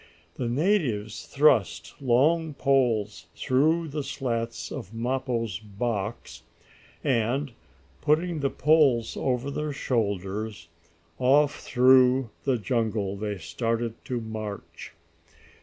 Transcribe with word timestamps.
The 0.33 0.49
natives 0.49 1.27
thrust 1.27 1.93
long 2.01 2.55
poles 2.55 3.27
through 3.35 3.89
the 3.89 4.01
slats 4.01 4.71
of 4.71 4.95
Mappo's 4.95 5.59
box, 5.59 6.41
and, 7.03 7.51
putting 8.01 8.39
the 8.39 8.49
poles 8.49 9.15
over 9.15 9.51
their 9.51 9.73
shoulders, 9.73 10.69
off 11.19 11.59
through 11.59 12.31
the 12.45 12.57
jungle 12.57 13.15
they 13.15 13.37
started 13.37 13.93
to 14.05 14.19
march. 14.19 14.93